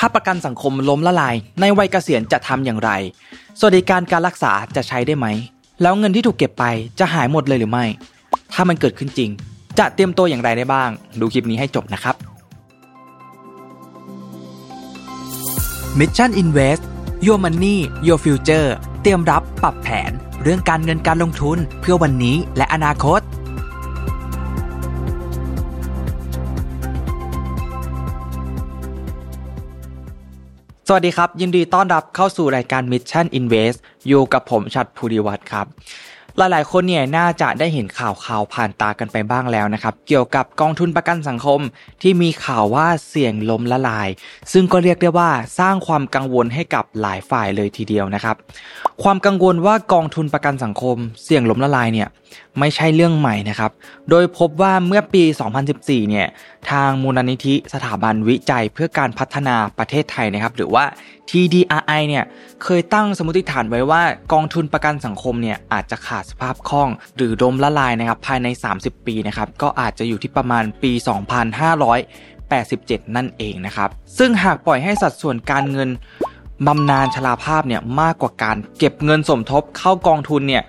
[0.02, 2.90] ้าประกันสังคมล้มละลาย ในวัยเกษียณจะทำอย่างไร
[3.58, 5.26] สวัสดิการการรักษาจะใช้ได้ไหม
[5.82, 6.64] แล้วเงินที่ถูกเก็บไป
[6.98, 7.84] จะหายหมดเลยหรือไม่
[8.52, 9.30] ถ้ามันเกิดขึ้นจริง
[9.78, 10.90] จะเตรียมตัวอย่างไรได้บ้าง
[11.20, 12.14] ดูคลิปนี้ให้จบนะครับ
[15.98, 16.82] Mission Invest
[17.26, 17.76] Your Money
[18.06, 18.68] Your Future
[19.02, 20.10] เตรียมรับปรับแผน
[20.42, 23.20] เรื่องการเงินการลงทุนเพื่อวันนี้และอนาคต
[30.90, 35.66] สวัสดีครับ ยินดีต้อนรับเข้าสู่รายการ Mission Invest อยู่กับผมชัดภูริวัตรครับ
[36.36, 41.60] หลายๆ คนเนี่ยน่าจะได้เห็นข่าวข่าวผ่านตากันไปบ้างแล้วนะครับ เกี่ยวกับกองทุนประกันสังคม
[42.02, 44.08] ที่มีข่าวว่าเสี่ยงล้มละลาย
[44.52, 48.36] ซึ่งก็เรียกได้ว่าสร้างความกังวลให้กับหลายฝ่ายเลยทีเดียวนะครับ
[49.02, 52.08] ความกังวลว่ากองทุนประกันสังคม เสี่ยงล้มละลายเนี่ย
[52.58, 53.70] ไม่ใช่เรื่องใหม่นะครับ
[54.10, 55.22] โดยพบว่าเมื่อปี
[55.66, 56.26] 2014 เนี่ย
[56.70, 60.84] ทางมูลนิธิสถาบันวิจัยเพื่อการพัฒนาประเทศไทยนะครับ หรือว่า
[61.28, 62.24] TDRI เนี่ย
[62.62, 64.02] เคยตั้งสมมติฐานไว้ว่า
[64.32, 70.92] กองทุนประกันสังคมเนี่ย อาจจะขาดสภาพคล่อง หรือล้มละลายนะครับ ภายใน 30 ปีนะครับ ก็อาจจะอยู่ที่ประมาณปี
[72.24, 75.88] 2587 นั่นเองนะครับ ซึ่งหากปล่อยให้สัดส่วนการเงิน
[76.66, 80.62] บำนาญชราภาพเนี่ยมากกว่าการเก็บเงินสมทบเข้ากองทุนเนี่ย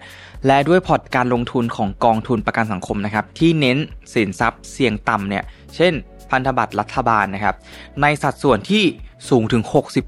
[0.47, 3.77] และด้วยพอร์ตการลงทุนของกองทุนประกันสังคมนะครับที่เน้น
[4.13, 5.43] สินทรัพย์เสี่ยงต่ำเนี่ย
[5.75, 5.93] เช่น
[6.29, 7.55] พันธบัตรรัฐบาลนะครับ
[8.01, 8.83] ในสัดส่วนที่
[9.29, 9.63] สูงถึง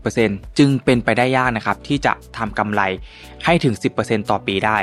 [0.05, 2.81] 60%จึงเป็นไปได้ยากนะครับที่จะทำกำไร
[3.45, 4.77] ให้ถึง 10%ต่อปีได้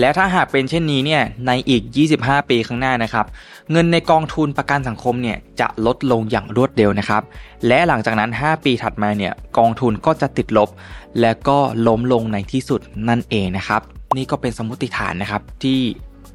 [0.00, 1.82] และถ้าหากเป็นเช่นนี้เนี่ยในอีก
[2.16, 3.26] 25 ปีข้างหน้านะครับ
[3.70, 7.22] เงินในกองทุนประกันสังคมเนี่ยจะลดลงอย่างรวดเร็วนะครับ
[7.66, 10.68] และหลังจากนั้น 5 ปีถัดมาเนี่ยกองทุนก็จะติดลบ
[11.20, 13.82] และก็ล้มลงในที่สุดนั่นเองนะครับ
[14.16, 15.80] นี่ก็เป็นสมมติฐานนะครับที่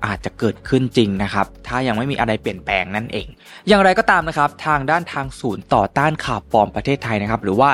[0.06, 3.28] อาจจะเกิดขึ้นจริงนะครับ ถ้ายังไม่มีอะไรเปลี่ยนแปลงนั่นเอง
[3.68, 7.72] อย่างไรก็ตามนะครับ ทางด้านทางศูนย์ต่อต้านข่าวปลอมประเทศไทยนะครับ หรือว่า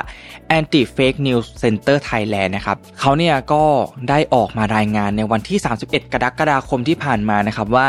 [0.57, 3.63] Anti Fake News Center Thailand นะครับเขาเนี่ยก็
[4.09, 7.87] ได้ออกมารายงานในวันที่ 31 กรกฎาคมที่ผ่านมานะครับว่า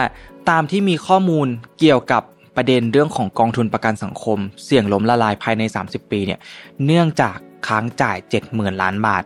[0.51, 1.47] ตามที่มีข้อมูล
[1.79, 2.23] เกี่ยวกับ
[2.57, 6.41] ประเด็นเรื่องของกองทุนประกันสังคม เสี่ยงล้มละลายภายใน 30 ปีเนี่ย
[6.87, 7.37] เนื่องจาก
[7.67, 8.17] ค้างจ่าย
[8.51, 9.23] 70,000 ล้านบาท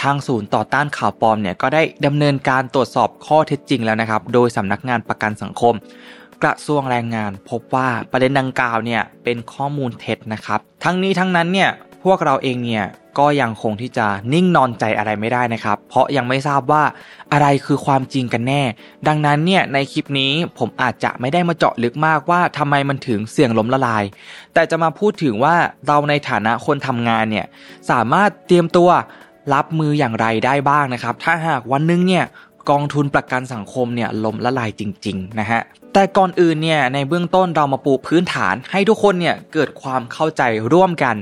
[0.00, 5.74] ทางศูนย์ต่อต้านข่าวปลอมเนี่ยก็ได้ดำเนินการตรวจสอบข้อเท็จจริงแล้วนะครับ โดยสำนักงานประกันสังคม
[6.42, 11.70] กระทรวงแรงงาน พบว่าประเด็นดังกล่าวเนี่ยเป็นข้อมูลเท็จนะครับ ทั้งนี้ทั้งนั้นเนี่ย
[12.04, 12.86] พวกเราเองเนี่ย
[13.18, 16.82] ก็ยังคงที่จะนิ่งนอนใจอะไรไม่ได้นะครับ เพราะยังไม่ทราบว่า
[17.32, 18.62] อะไรคือความจริงกันแน่
[19.08, 24.04] ดังนั้นเนี่ยในคลิปนี้ผมอาจจะไม่ได้มาเจาะลึกมากว่าทำไมมันถึงเสี่ยงล้มละลาย
[24.54, 25.54] แต่จะมาพูดถึงว่า
[25.86, 27.46] เราในฐานะคนทำงานเนี่ย
[27.90, 28.90] สามารถเตรียมตัว
[29.54, 32.24] รับมืออย่างไรได้บ้างนะครับ ถ้าหากวันนึงเนี่ย
[32.70, 35.60] กองทุนประกันสังคมเนี่ยล้มละลายจริง ๆ นะฮะ
[35.92, 40.42] แต่ก่อนอื่นเนี่ยในเบื้องต้นเรามาปูพื้นฐานให้ทุกคนเนี่ยเกิดความเข้าใจ
[40.72, 41.16] ร่วมกัน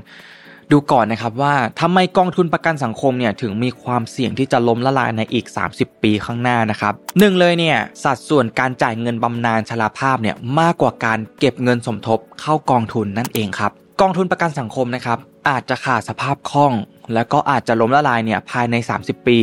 [0.73, 16.73] ดูก่อนนะครับว่าทำไมกองทุนประกันสังคมเนี่ยถึงมีความเสี่ยงที่จะล้มละลายในอีก 30 ปีข้างหน้านะครับหนึ่งเลยเนี่ยสัดส่วนการจ่ายเงินบำนาญชราภาพเนี่ยมากกว่าการเก็บเงินสมทบเข้ากองทุนนั่นเองครับกองทุนประกันสังคมนะครับอาจจะขาดสภาพคล่อง
[17.15, 19.39] แล้วก็อาจจะล้มละลายเนี่ยภายใน 30 ปี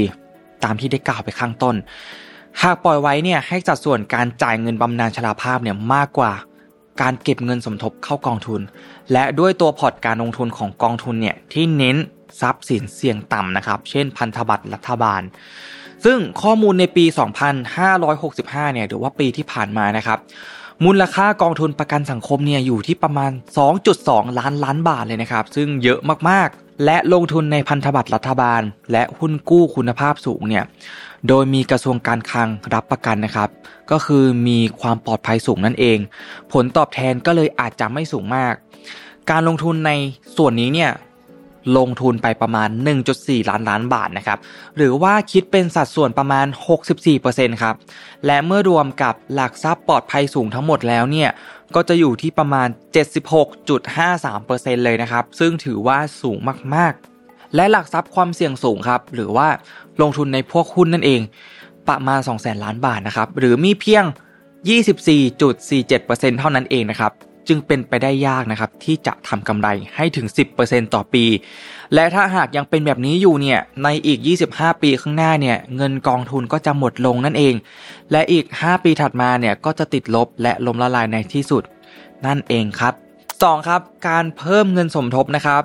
[0.63, 1.75] ตามที่ได้กล่าวไปข้างต้น
[2.63, 6.31] หากปล่อยไว้เนี่ยให้สัดส่วนการจ่ายเงินบำนาญชราภาพเนี่ยมากกว่า
[7.01, 8.61] การเก็บเงินสมทบเข้ากองทุน
[9.11, 11.97] และด้วยตัวพอร์ตการลงทุนของกองทุนเนี่ยที่เน้น
[12.41, 15.21] ทรัพย์สินเสี่ยงต่ำนะครับ เช่นพันธบัตรรัฐบาล
[16.05, 17.05] ซึ่งข้อมูลในปี
[17.89, 20.19] 2565 เนี่ยหรือว่าปีที่ผ่านมานะครับ
[20.85, 23.31] มูลค่ากองทุนประกันสังคมเนี่ยอยู่ที่ประมาณ
[23.85, 30.63] 2.2 ล้านล้านบาทเลยนะครับ ซึ่งเยอะมากๆ และลงทุนในพันธบัตรรัฐบาล และหุ้นกู้คุณภาพสูงเนี่ย
[31.27, 33.49] โดยมีกระทรวงการคลังรับประกันนะครับ
[33.91, 35.97] ก็คือมีความปลอดภัยสูงนั่นเอง
[36.51, 38.53] ผลตอบแทนก็เลยอาจจะไม่สูงมาก
[39.29, 39.91] การลงทุนใน
[40.37, 40.91] ส่วนนี้เนี่ย
[41.77, 42.69] ลงทุนไปประมาณ
[43.09, 44.39] 1.4 ล้านล้านบาทนะครับ
[44.77, 46.47] หรือว่าคิดเป็นสัดส่วนประมาณ
[47.05, 47.75] 64%ครับ
[48.25, 51.29] และเมื่อรวมกับหลักทรัพย์ปลอดภัยสูงทั้งหมดแล้วเนี่ย
[51.75, 52.67] ก็จะอยู่ที่ประมาณ
[53.55, 56.37] 76.53%เลยนะครับ ซึ่งถือว่าสูง
[56.75, 59.47] มากๆ และหลักทรัพย์ความเสี่ยงสูงครับ หรือว่า
[60.01, 61.21] ลงทุนในพวกหุ้นนั่นเอง
[61.87, 64.03] ประมาณ 2 0 0แสนล้านบาทนะครับหรือมีเพียง
[65.21, 67.13] 24.47%เท่านั้นเองนะครับ
[67.47, 70.27] จึงเป็นไปได้ยากนะครับที่จะทำกำไรให้ถึง
[70.59, 71.25] 10%ต่อปี
[71.93, 77.55] และถ้าหากยังเป็นแบบนี้อยู่เนี่ยในอีก 25 ปีข้างหน้าเนี่ยเงินกองทุนก็จะหมดลงนั่นเอง
[78.11, 81.63] และอีก 5 ปีถัดมาเนี่ยก็จะติดลบและล้มละลายในที่สุด
[82.25, 82.93] นั่นเองครับ
[83.35, 85.63] 2 ครับการเพิ่มเงินสมทบนะครับ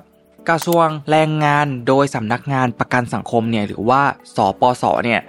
[0.49, 4.01] กระทรวงแรงงานโดยสำนักงานประกันสังคมเนี่ยหรือว่า
[4.35, 5.21] สปสเนี่ย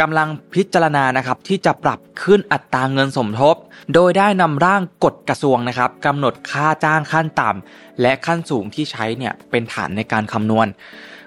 [0.00, 3.56] กำลังพิจารณานะครับที่จะปรับขึ้นอัตราเงินสมทบ
[3.94, 10.66] โดยได้นำร่างกฎกระทรวงนะครับกำหนดค่าจ้างขั้นต่ำและขั้นสูงที่ใช้เนี่ยเป็นฐานในการคำนวณ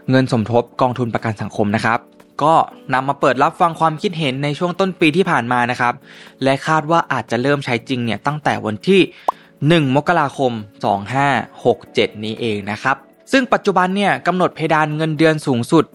[0.09, 1.99] เงินสมทบกองทุนประกันสังคมนะครับ
[2.43, 2.55] ก็
[2.93, 5.93] นำมาเปิดรับฟังความคิดเห็นในช่วงต้นปีที่ผ่านมานะครับ
[6.43, 9.01] และคาดว่าอาจจะเริ่มใช้จริงเนี่ยตั้งแต่วันที่
[9.49, 10.51] 1 มกราคม
[11.33, 12.97] 2567 นี้เองนะครับ
[13.31, 15.85] ซึ่งปัจจุบันเนี่ยกำหนดเพดานเงินเดือนสูงสุด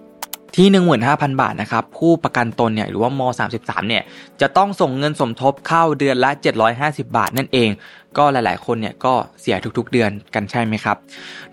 [0.56, 0.66] ที่
[1.04, 3.20] 15,000 บาทนะครับ ผู้ประกันตนเนี่ยหรือว่าม
[3.54, 4.02] .33 เนี่ย
[4.40, 6.30] จะต้องส่งเงินสมทบเข้าเดือนละ
[6.72, 7.68] 750 บาทนั่นเอง
[8.18, 10.96] ก็หลายๆ คนเนี่ยก็เสียทุกๆเดือนกันใช่ไหมครับ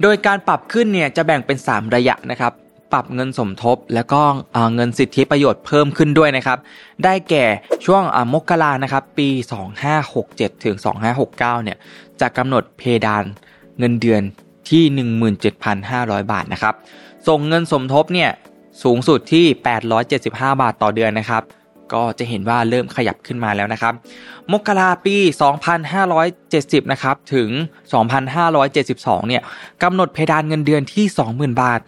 [0.01, 2.53] โดยการปรับขึ้นเนี่ยจะแบ่งเป็น 3 ระยะนะครับ
[2.93, 4.21] ปรับเงินสมทบแล้วก็
[4.75, 6.57] เงินสิทธิประโยชน์เพิ่มขึ้นด้วยนะครับ
[7.03, 7.45] ได้แก่
[7.85, 9.29] ช่วงมกรานะครับ ปี
[9.97, 10.75] 2567 ถึง
[11.15, 11.77] 2569 เนี่ย
[12.21, 13.23] จะกำหนดเพดาน
[13.79, 14.23] เงินเดือน
[14.69, 14.83] ที่
[15.63, 16.75] 17,500 บาทนะครับ
[17.27, 18.29] ส่งเงินสมทบเนี่ย
[18.83, 19.45] สูงสุดที่
[20.03, 21.43] 875 บาทต่อเดือนนะครับ
[21.93, 23.93] ก็จะเห็นว่าเริ่มขยับขึ้นมาแล้วนะครับ
[24.51, 25.15] มกราปี
[26.23, 27.49] 2570 นะครับถึง
[28.39, 29.41] 2572 เนี่ย
[29.83, 31.79] กำหนดเพดานเงินเดือนที่ 20,000 บาท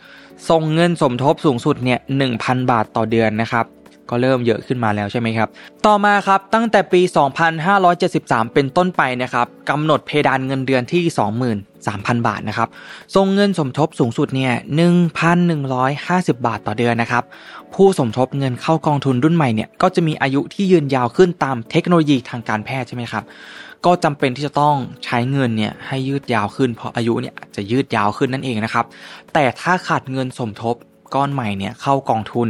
[0.50, 2.00] ส่งเงินสมทบสูงสุดเนี่ย
[2.36, 3.66] 1,000 บาทต่อเดือนนะครับ
[4.10, 5.50] ก็เริ่มเยอะขึ้นมาแล้วใช่ไหมครับ
[5.86, 7.02] ต่อมาครับตั้งแต่ปี
[7.78, 11.02] 2573 เป็นต้นไปนะครับกำหนดเพดานเงินเดือนที่
[11.66, 12.70] 23,000 บาทนะครับ
[13.16, 14.54] ส่งเงินสมทบสูงสุดเนี่ย
[15.70, 17.24] 1,150 บาทต่อเดือนนะครับ
[17.74, 23.24] ผู้สมทบเงินเข้ากองทุนรุ่นใหม่เนี่ยก็จะมีอายุที่ยืนยาวขึ้นตามเทคโนโลยีทางการแพทย์ใช่ไหมครับ
[23.86, 24.76] ก็จำเป็นที่จะต้อง
[25.06, 28.86] ใช้เงินเนี่ยให้ยืดยาวขึ้นเพราะอายุเนี่ยจะยืดยาวขึ้นนั่นเองนะครับ
[29.34, 30.76] แต่ถ้าขาดเงินสมทบ
[31.16, 32.48] ก้อนใหม่เนี่ยเข้ากองทุน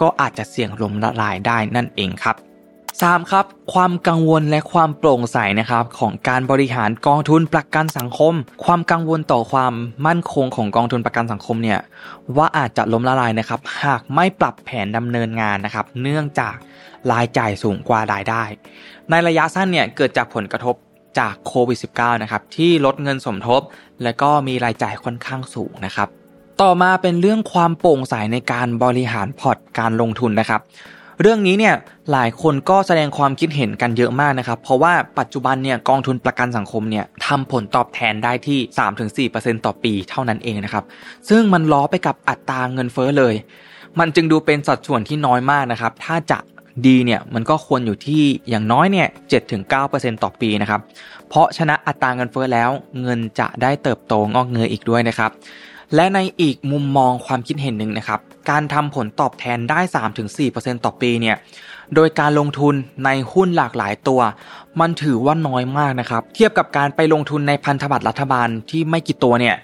[0.00, 2.36] ก็อาจจะเสี่ยงล้มละลายได้นั่นเองครับ
[3.04, 3.30] 3.
[3.32, 9.72] ครับความกังวลและความโปร่งใสนะครับของการบริหารกองทุนประกันสังคม ความกังวลต่อความ
[10.06, 11.80] มั่นคงของกองทุนประกันสังคมเนี่ย
[12.36, 16.54] ว่าอาจจะล้มละลายนะครับ หากไม่ปรับแผนดำเนินงานนะครับ เนื่องจาก
[17.12, 18.42] รายจ่ายสูงกว่ารายได้
[19.10, 20.74] ในระยะสั้นเนี่ยเกิดจากผลกระทบ
[21.18, 23.62] จากโควิด -19 นะครับที่ลดเงินสมทบ
[24.02, 26.08] และก็มีรายจ่ายค่อนข้างสูงนะครับ
[26.62, 30.60] ต่อมาเป็นเรื่องความโปร่งใสในการบริหารพอร์ตการลงทุนนะครับ
[31.20, 31.74] เรื่องนี้เนี่ย
[32.12, 40.84] หลายคนก็แสดงความคิดเห็นกันเยอะมากนะครับ เพราะว่าปัจจุบันเนี่ยกองทุนประกันสังคมเนี่ยทำผลตอบแทนได้ที่ 3-4%ต่อปีเท่านั้นเองนะครับ
[41.28, 43.34] ซึ่งมันล้อไปกับอัตราเงินเฟ้อเลย
[43.98, 46.38] มันจึงดูเป็นสัดส่วนที่น้อยมากนะครับ ถ้าจะ
[46.86, 49.08] ดีเนี่ยมันก็ควรอยู่ที่อย่างน้อยเนี่ย
[49.64, 50.80] 7-9%ต่อปีนะครับ
[51.28, 52.70] เพราะชนะอัตราเงินเฟ้อแล้ว
[53.02, 55.32] เงินจะได้เติบโตงอกเงยอีกด้วยนะครับ
[55.94, 59.80] และในอีกมุมมองความคิดเห็นหนึ่งนะครับ การทำผลตอบแทนได้
[60.32, 61.36] 3-4%ต่อปีเนี่ย
[61.94, 62.74] โดยการลงทุน
[63.04, 64.20] ในหุ้นหลากหลายตัว
[64.80, 69.56] มันถือว่าน้อยมากนะครับ เทียบกับการไปลงทุนในพันธบัตรรัฐบาลที่ไม่กี่ตัวเนี่ย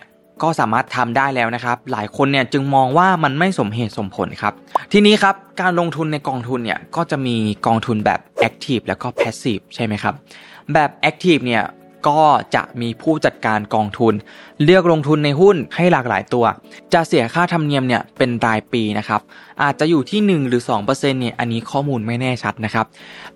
[0.42, 4.54] ก็สามารถทำได้แล้วนะครับ หลายคนเนี่ยจึงมองว่ามันไม่สมเหตุสมผลครับ
[4.92, 7.36] ทีนี้ครับ การลงทุนในกองทุนเนี่ยก็จะมี
[7.66, 10.14] กองทุนแบบ Active แล้วก็ Passive ใช่ไหมครับ
[10.74, 11.62] แบบ Active เนี่ย
[12.08, 12.20] ก็
[12.54, 14.14] จะมีผู้จัดการกองทุน
[14.64, 16.44] เลือกลงทุนในหุ้นให้หลากหลายตัว
[16.92, 19.20] จะเสียค่าธรรมเนียมเนี่ยเป็นรายปีนะครับ
[19.62, 22.86] อาจจะอยู่ที่ 1 หรือ2%เนี่ยอันนี้ข้อมูลไม่แน่ชัดนะครับ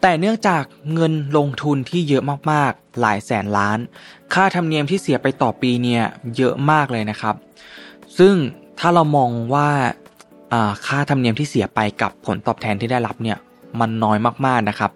[0.01, 0.63] แต่เนื่องจาก
[0.95, 2.23] เงินลงทุนที่เยอะ
[2.53, 3.79] มากๆ หลายแสนล้าน
[4.35, 6.03] ค่าธรรมเนียมที่เสียไปต่อปีเนี่ย
[6.37, 7.35] เยอะมากเลยนะครับ
[8.19, 8.35] ซึ่ง
[8.79, 9.69] ถ้าเรามองว่า
[10.87, 13.39] ค่าธรรมเนียมที่เสียไปกับผลตอบแทนที่ได้รับเนี่ย
[13.81, 14.91] มันน้อยมากๆนะครับ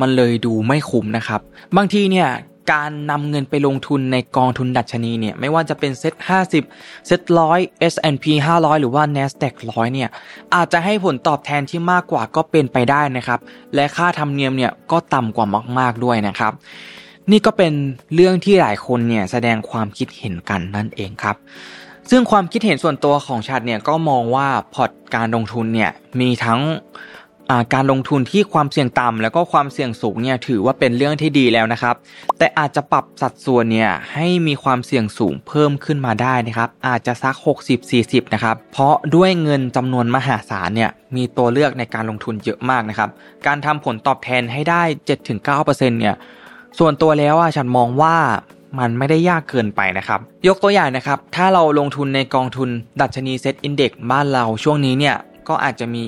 [0.00, 1.40] มันเลยดูไม่คุ้มนะครับ
[1.76, 2.28] บางทีเนี่ย
[2.72, 6.14] การนำเงินไปลงทุนในกองทุนดัชนีเนี่ยไม่ว่าจะเป็นเซ็ต
[6.60, 7.60] 50 เซ็ตร้อย
[7.92, 8.24] S&P
[8.58, 10.08] 500 หรือว่า NASDAQ 100เนี่ย
[10.54, 13.40] อาจจะให้ผลตอบแทนที่มากกว่าก็เป็นไปได้นะครับ
[13.74, 15.46] และค่าธรรมเนียมเนี่ยก็ต่ำกว่า
[15.78, 16.52] มากๆด้วยนะครับ
[17.30, 17.72] นี่ก็เป็น
[18.14, 21.36] เรื่องที่หลายคนเนี่ยแสดงความคิดเห็นกันนั่นเองครับ
[22.10, 26.60] ซึ่งความคิดเห็นส่วนตัวของชาติเนี่ยก็มองว่าพอร์ตการลงทุนเนี่ยมีทั้ง
[27.74, 31.94] การลงทุนที่ความเสี่ยงต่ำแล้วก็ความเสี่ยงสูงเนี่ยถือว่าเป็นเรื่องที่ดีแล้วนะครับ
[32.38, 37.36] แต่อาจจะปรับสัดส่วนเนี่ยให้มีความเสี่ยงสูงเพิ่มขึ้นมาได้นะครับ อาจจะสัก
[37.84, 43.10] 60-40 นะครับ เพราะด้วยเงินจำนวนมหาศาลเนี่ยมีตัวเลือกในการลงทุนเยอะมากนะครับ
[43.46, 44.82] การทำผลตอบแทนให้ได้
[45.24, 46.14] 7-9%เนี่ย
[46.78, 48.16] ส่วนตัวแล้วอะฉันมองว่า
[48.78, 52.68] มันไม่ได้ยากเกินไปนะครับ ยกตัวอย่างนะครับ ถ้าเราลงทุนในกองทุน
[53.00, 55.16] ดัชนีเซ็ตอินเด็กซ์บ้านเราช่วงนี้เนี่ย
[55.48, 56.06] ก็อาจจะมี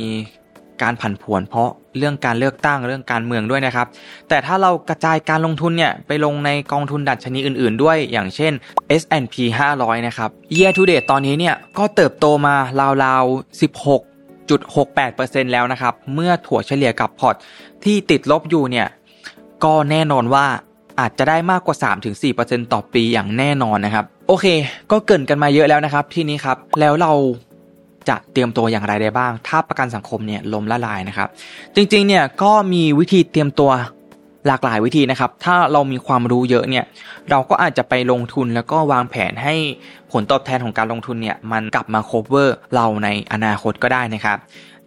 [0.82, 3.86] การผันผวนเพราะเรื่องการเลือกตั้งเรื่องการเมืองด้วยนะครับ
[4.28, 8.52] แต่ถ้าเรากระจายการลงทุนเนี่ยไปลงในกองทุนดัชนีอื่นๆ ด้วยอย่างเช่น
[9.00, 9.34] S&P
[9.72, 12.56] 500 นะครับ Year to date ตอนนี้เนี่ยก็เติบโตมา
[13.04, 17.34] ราวๆ 16.68%แล้วนะครับ เมื่อถั่วเฉลี่ยกับพอร์ต
[17.84, 18.86] ที่ติดลบอยู่เนี่ย
[19.64, 20.46] ก็แน่นอนว่า
[21.00, 21.76] อาจจะได้มากกว่า
[22.24, 24.46] 3-4%ต่อปีอย่างแน่นอนนะครับ โอเค
[24.90, 27.12] ก็เกินกันมาเยอะแล้วนะครับ ที่นี้ครับ แล้วเรา
[28.08, 31.28] จะเตรียมตัวอย่างไรได้บ้าง ถ้าประกันสังคมเนี่ยล้มละลายนะครับ
[31.74, 33.70] จริงๆเนี่ยก็มีวิธีเตรียมตัว
[34.46, 36.84] หลากหลายวิธีนะครับ ถ้าเรามีความรู้เยอะเนี่ย
[37.30, 39.54] เราก็อาจจะไปลงทุนแล้วก็วางแผนให้
[40.12, 44.38] ผลตอบแทนของการลงทุนเนี่ยมันกลับมา cover เราในอนาคตก็ได้นะครับ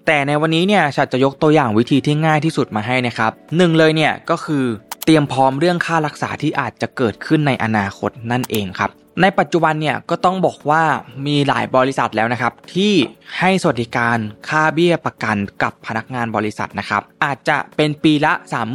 [0.06, 4.64] แต่ในวันนี้เนี่ยฉันจะยกตัวอย่างวิธีที่ง่ายที่สุดมาให้นะครับหนึ่งเลยเนี่ยก็คือ
[5.06, 8.92] เตรียมพร้อมเรื่องค่ารักษาที่อาจจะเกิดขึ้นในอนาคตนั่นเองครับ
[9.22, 10.84] ในปัจจุบันเนี่ยก็ต้องบอกว่า
[11.28, 12.94] มีหลายบริษัทแล้วนะครับ ที่
[13.40, 14.18] ให้สวัสดิการ
[14.48, 18.34] ค่าเบี้ยประกันกับพนักงานบริษัทนะครับ อาจจะเป็นปีละ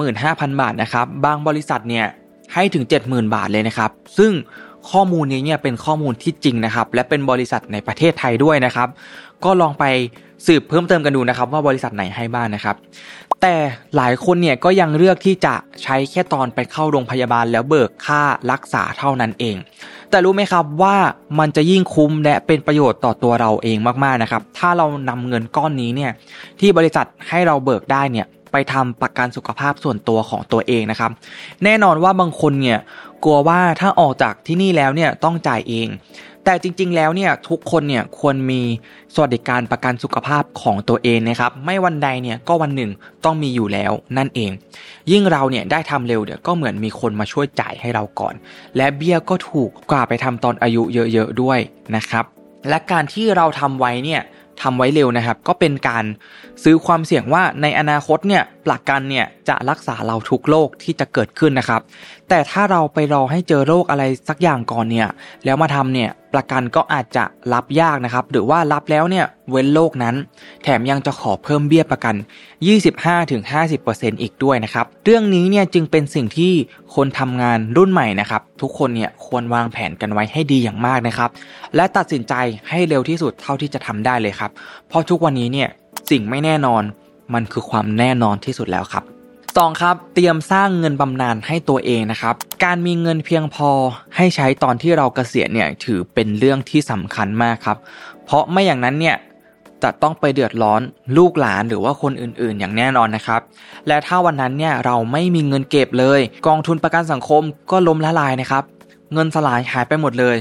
[0.08, 2.06] 35,000 บาทนะครับ บางบริษัทเนี่ย
[2.54, 4.32] ให้ถึง 70,000 บาทเลยนะครับ ซึ่ง
[4.90, 8.88] ข้อมูลนี้เนี่ยเป็นข้อมูลที่จริงนะครับ และเป็นบริษัทในประเทศไทยด้วยนะครับ
[9.44, 9.84] ก็ลองไป
[10.46, 12.76] สืบเพิ่มเติมกันดูนะครับ ว่าบริษัทไหนให้บ้างนนะครับ
[13.42, 13.54] แต่
[13.96, 19.56] หลายคนเนี่ยก็ยังเลือกที่จะใช้แค่ตอนไปเข้าโรงพยาบาลแล้วเบิกค่ารักษาเท่านั้นเอง
[20.10, 20.96] แต่รู้ไหมครับว่า
[21.38, 26.12] มันจะยิ่งคุ้มและเป็นประโยชน์ต่อตัวเราเองมากๆนะครับ ถ้าเรานำเงินก้อนนี้เนี่ย
[26.60, 31.10] ที่บริษัทให้เราเบิกได้เนี่ยไปทำประกันสุขภาพส่วนตัวของตัวเองนะครับ
[31.64, 32.78] แน่นอนว่าบางคนเนี่ย
[33.24, 35.88] กลัวว่าถ้าออกจากที่นี่แล้วเนี่ยต้องจ่ายเอง
[36.44, 38.60] แต่จริง ๆ แล้วเนี่ยทุกคนเนี่ยควรมี
[39.14, 42.90] สวัสดิการประกันสุขภาพของตัวเองนะครับ ไม่วันใดเนี่ยก็วันหนึ่ง
[43.24, 44.50] ต้องมีอยู่แล้วนั่นเอง
[45.10, 48.34] ยิ่งเราเนี่ยได้ทำเร็วเดี๋ยวก็เหมือนมีคนมาช่วยจ่ายให้เราก่อน
[48.76, 51.58] และเบี้ยก็ถูกกว่าไปทำตอนอายุเยอะๆด้วย
[51.96, 52.24] นะครับ
[52.68, 54.22] และการที่เราทำไว้เนี่ย
[54.62, 56.04] ทำไว้เร็วนะครับ ก็เป็นการ
[56.62, 61.80] ซื้อความเสี่ยงว่าในอนาคตเนี่ยประกันเนี่ยจะรักษาเราทุกโรคที่จะเกิดขึ้นนะครับ
[62.28, 65.08] แต่ถ้าเราไปรอให้เจอโรคอะไรสักอย่างก่อนเนี่ย
[65.44, 70.14] แล้วมาทำเนี่ย ประกันก็อาจจะรับยากนะครับ หรือว่ารับแล้วเนี่ยเว้นโรคนั้น
[70.62, 72.14] แถมยังจะขอเพิ่มเบี้ยประกัน
[72.98, 76.52] 25-50%อีกด้วยนะครับ เรื่องนี้เนี่ยจึงเป็นสิ่งที่
[76.94, 81.30] คนทำงานรุ่นใหม่นะครับ ทุกคนเนี่ยควรวางแผนกันไว้ให้ดีอย่างมากนะครับ
[81.76, 82.34] และตัดสินใจ
[82.68, 84.50] ให้เร็วที่สุดเท่าที่จะทำได้เลยครับ
[84.88, 85.68] เพราะทุกวันนี้เนี่ย
[86.10, 86.82] สิ่งไม่แน่นอน
[87.34, 89.04] มันคือความแน่นอนที่สุดแล้วครับ
[89.58, 93.70] สองครับเตรียมสร้างเงินบำนาญให้ตัวเองนะครับ การมีเงินเพียงพอ
[94.16, 97.78] ให้ใช้ตอนที่เราเกษียณเนี่ยถือเป็นเรื่องที่สำคัญมากครับ
[98.24, 99.16] เพราะไม่อย่างนั้นเนี่ย
[99.82, 100.80] จะต้องไปเดือดร้อน
[101.16, 103.40] ลูกหลานหรือว่าคนอื่นๆ อย่างแน่นอนนะครับ
[103.88, 108.64] และถ้าวันนั้นเนี่ยเราไม่มีเงินเก็บเลย กองทุนประกันสังคมก็ล้มละลายนะครับ
[109.14, 110.36] เงินสลายหายไปหมดเลย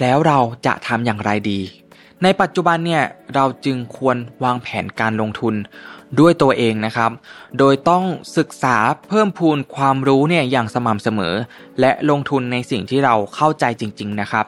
[0.00, 1.60] แล้วเราจะทำอย่างไรดี
[2.22, 3.04] ในปัจจุบันเนี่ย
[3.34, 5.54] เราจึงควรวางแผนการลงทุน
[6.20, 7.10] ด้วยตัวเองนะครับ
[7.58, 8.04] โดยต้อง
[8.38, 8.76] ศึกษา
[9.08, 11.34] เพิ่มพูนความรู้เนี่ยอย่างสม่ำเสมอ
[11.80, 14.46] และลงทุนในสิ่งที่เราเข้าใจจริง ๆ นะครับ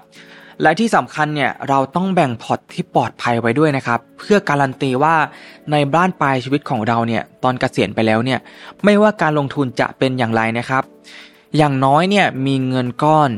[0.62, 5.14] และที่สำคัญเนี่ยเราต้องแบ่งพอร์ตที่ปลอดภัยไว้ด้วยนะครับ เพื่อการันตีว่า
[5.72, 8.38] ในบ้านปลายชีวิตของเราเนี่ยตอนเกษียณไปแล้วเนี่ย
[8.84, 10.82] ไม่ว่าการลงทุนจะเป็นอย่างไรนะครับ
[11.56, 13.30] อย่างน้อยเนี่ยมีเงินก้อน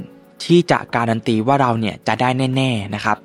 [0.44, 3.16] ที่จะการันตีว่าเราเนี่ยจะได้แน่ ๆนะครับ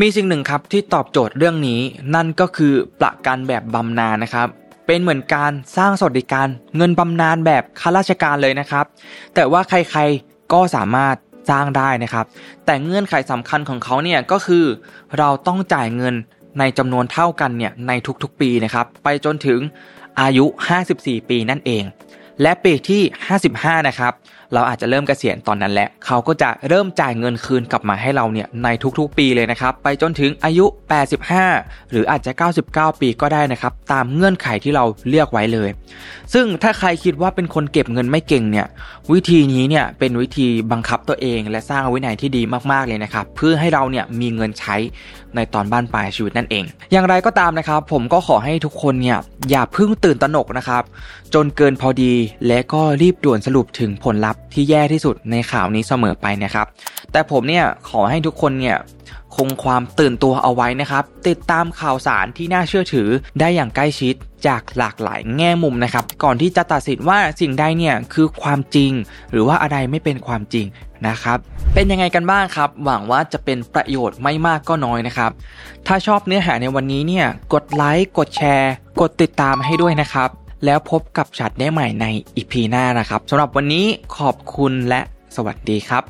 [0.00, 1.80] มีสิ่งหนึ่งครับที่ตอบโจทย์เรื่องนี้
[2.14, 4.48] นั่นก็คือประกันแบบบำนาญนะครับ
[4.86, 8.84] เป็นเหมือนการสร้างสวัสดิการเงินบำนาญแบบข้าราชการเลยนะครับ
[9.34, 11.16] แต่ว่าใครๆก็สามารถ
[11.50, 12.26] สร้างได้นะครับ
[12.66, 14.64] แต่เงื่อนไขสำคัญของเขาเนี่ยก็คือ
[15.18, 16.14] เราต้องจ่ายเงิน
[16.58, 19.60] ในจำนวนเท่ากันเนี่ยในทุกๆปีนะครับ ไปจนถึง
[20.20, 20.44] อายุ
[20.86, 21.84] 54 ปีนั่นเอง
[22.42, 23.02] และปีที่
[23.44, 24.12] 55 นะครับ
[24.54, 30.66] เราอาจจะเริ่มเกษียณตอนนั้นแหละเขาก็จะเริ่มจ่ายเงินคืนกลับมาให้เราเนี่ยในทุกๆ ปีเลยนะครับ ไปจนถึงอายุ
[31.28, 32.32] 85 หรืออาจจะ
[32.66, 35.68] 99 ปีก็ได้นะครับ ตามเงื่อนไขที่เราเลือกไว้เลย
[36.34, 38.66] ซึ่งถ้าใครคิดว่าเป็นคนเก็บเงินไม่เก่งเนี่ย
[39.12, 44.76] วิธีนี้เนี่ยเป็นวิธีบังคับตัวเอง และสร้างวินัยที่ดีมากๆเลยนะครับ เพื่อให้เราเนี่ยมีเงินใช้
[45.34, 49.18] ในตอนบ้านปลายชีวิตนั่นเอง อย่างไรก็ตามนะครับ ผมก็ขอให้ทุกคนเนี่ย
[49.50, 50.82] อย่าเพิ่งตื่นตระหนกนะครับ
[51.34, 52.12] จนเกินพอดี
[52.46, 56.66] และก็รีบด่วนสรุปถึงผลลัพธ์ที่แย่ที่สุดในข่าวนี้เสมอไปนะครับ
[57.12, 58.78] แต่ผมเนี่ยขอให้ทุกคนเนี่ย
[59.36, 63.08] คงความตื่นตัวเอาไว้นะครับ ติดตามข่าวสารที่น่าเชื่อถือ
[63.40, 64.14] ได้อย่างใกล้ชิด
[64.46, 68.92] จากหลากหลายแง่มุมนะครับ ก่อนที่จะตัดสินว่าสิ่งใดเนี่ยคือความจริง
[69.30, 70.66] หรือว่าอะไรไม่เป็นความจริง
[71.08, 71.38] นะครับ
[71.74, 75.30] เป็นยังไงกันบ้างครับ หวังว่าจะเป็นประโยชน์ไม่มากก็น้อยนะครับ
[75.86, 80.30] ถ้าชอบเนื้อหาในวันนี้เนี่ยกดไลค์กดแชร์ กดติดตามให้ด้วยนะครับ
[80.64, 83.86] แล้วพบกับชัดได้ใหม่ในอีพีหน้านะครับสำหรับวันนี้
[84.16, 85.00] ขอบคุณและ
[85.36, 86.02] สวัสดีครับ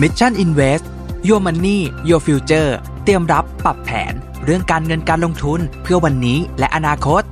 [0.00, 0.84] Mission Invest
[1.28, 2.70] Your Money Your Future
[3.04, 4.12] เตรียมรับปรับแผน
[4.44, 7.22] เรื่องการเงินการลงทุนเพื่อวันนี้และอนาคต